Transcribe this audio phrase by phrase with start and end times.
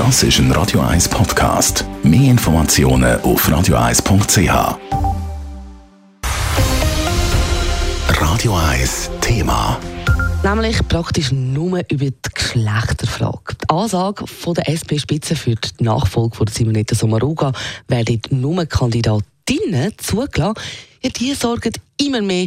[0.00, 1.84] Das ist ein Radio 1 Podcast.
[2.02, 4.78] Mehr Informationen auf radio1.ch.
[8.08, 9.78] Radio 1 Thema.
[10.42, 13.56] Nämlich praktisch nur über die Geschlechterfrage.
[13.62, 14.24] Die Ansage
[14.56, 17.52] der SP-Spitze für die Nachfolge von Simonetta Sommaruga
[17.86, 18.64] werden nur
[19.50, 20.54] Kandidatinnen zugelassen,
[21.02, 22.46] ja, die sorgen immer mehr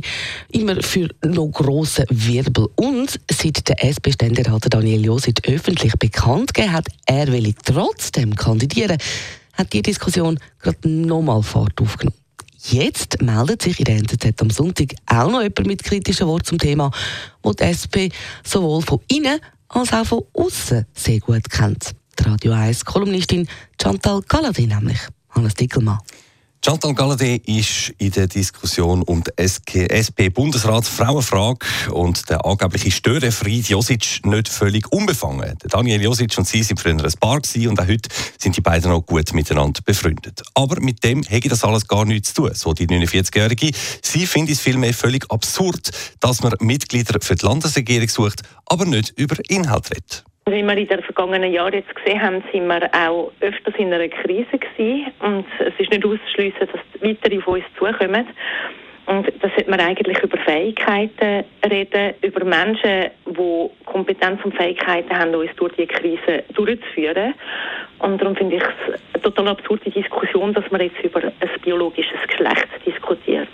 [0.52, 2.70] immer für noch grossen Wirbel.
[2.76, 8.98] Und seit der SP-Ständerat Daniel Josic öffentlich bekannt gegeben hat, er will trotzdem kandidieren,
[9.54, 12.18] hat die Diskussion gerade nochmal Fahrt aufgenommen.
[12.66, 16.58] Jetzt meldet sich in der NZZ am Sonntag auch noch jemand mit kritischen Worten zum
[16.60, 16.92] Thema,
[17.42, 18.08] wo die SP
[18.46, 21.92] sowohl von innen als auch von außen sehr gut kennt.
[22.18, 23.48] Die Radio 1 Kolumnistin
[23.82, 25.00] Chantal Galadin nämlich.
[25.32, 26.00] Hannes Dickelmann.
[26.66, 31.58] Chantal Galladay ist in der Diskussion um die SP-Bundesratsfrauenfrage
[31.92, 35.58] und der angebliche Störenfried Josic nicht völlig unbefangen.
[35.68, 39.06] Daniel Josic und sie sind früher ein Paar und auch heute sind die beiden noch
[39.06, 40.42] gut miteinander befreundet.
[40.54, 43.72] Aber mit dem hätte das alles gar nichts zu tun, so die 49-Jährige.
[44.02, 49.10] Sie findet es vielmehr völlig absurd, dass man Mitglieder für die Landesregierung sucht, aber nicht
[49.18, 50.24] über Inhalt redet.
[50.46, 54.10] Wie wir in den vergangenen Jahren jetzt gesehen haben, sind wir auch öfters in einer
[54.10, 55.12] Krise gewesen.
[55.22, 58.28] Und es ist nicht auszuschliessen, dass weitere von uns zukommen.
[59.06, 65.34] Und da sollte man eigentlich über Fähigkeiten reden, über Menschen, die Kompetenz und Fähigkeiten haben,
[65.34, 67.34] uns durch die Krise durchzuführen.
[68.00, 71.34] Und darum finde ich es eine total absurde Diskussion, dass man jetzt über ein
[71.64, 73.50] biologisches Geschlecht diskutiert.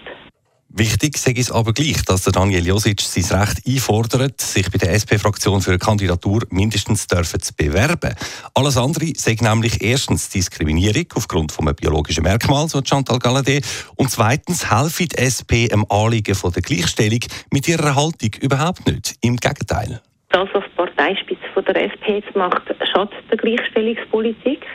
[0.80, 4.94] Wichtig sei es aber gleich, dass der Daniel Josic sein Recht einfordert, sich bei der
[4.95, 8.16] SP-Fraktion für eine Kandidatur mindestens dürfen zu bewerben.
[8.53, 13.59] Alles andere sei nämlich erstens Diskriminierung aufgrund von einem biologischen Merkmal, so Chantal Galladay,
[13.97, 17.19] und zweitens helfe die SP am Anliegen von der Gleichstellung
[17.52, 19.16] mit ihrer Haltung überhaupt nicht.
[19.19, 20.00] Im Gegenteil.
[20.30, 22.63] Das, was die Parteispitze von der SP jetzt macht,
[22.94, 24.66] schadet der Gleichstellungspolitik.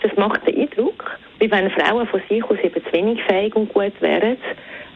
[0.00, 3.74] Das macht den Eindruck, wie wenn Frauen von sich aus eben zu wenig fähig und
[3.74, 4.36] gut wären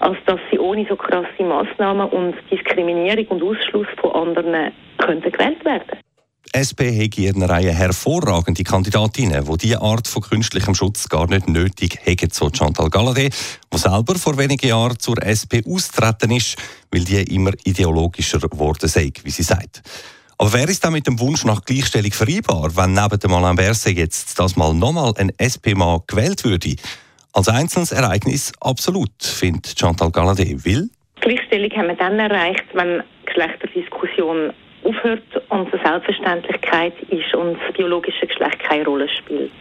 [0.00, 5.64] als dass sie ohne so krasse Massnahmen und Diskriminierung und Ausschluss von anderen könnten gewählt
[5.64, 5.98] werden.
[6.56, 11.48] SP hat in einer Reihe hervorragende Kandidatinnen, die diese Art von künstlichem Schutz gar nicht
[11.48, 13.28] nötig haben, so Chantal Galladay,
[13.72, 16.56] die selber vor wenigen Jahren zur SP austreten ist,
[16.90, 19.82] weil die immer ideologischer geworden sei, wie sie sagt.
[20.38, 23.96] Aber wer ist dann mit dem Wunsch nach Gleichstellung vereinbar, wenn neben dem Alain Berset
[23.96, 26.76] jetzt das mal nochmal ein SP-Mann gewählt würde?
[27.32, 30.64] Als einzelnes Ereignis absolut, findet Chantal Galladay.
[30.64, 30.88] Will?
[31.20, 34.52] Gleichstellung haben wir dann erreicht, wenn Geschlechterdiskussion
[34.84, 39.52] aufhört und es Selbstverständlichkeit ist und das biologische Geschlecht keine Rolle spielt.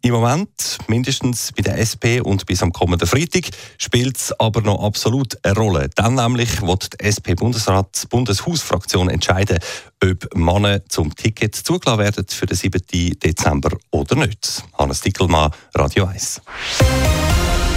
[0.00, 3.48] Im Moment, mindestens bei der SP und bis am kommenden Freitag,
[3.78, 5.90] spielt es aber noch absolut eine Rolle.
[5.96, 9.58] Dann nämlich wird die SP-Bundesrat, Bundeshausfraktion entscheiden,
[10.02, 12.80] ob Männer zum Ticket zugelassen werden für den 7.
[13.22, 14.62] Dezember oder nicht.
[14.78, 16.42] Hannes Dickelmann, Radio 1.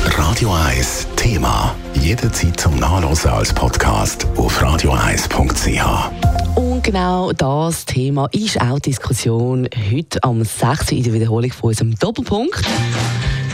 [0.05, 1.75] Radio 1 Thema.
[1.95, 6.50] Jederzeit zum Nachlesen als Podcast auf radio1.ch.
[6.81, 10.93] Und genau das Thema ist auch Diskussion heute am 6.
[10.93, 12.59] in der Wiederholung von unserem Doppelpunkt.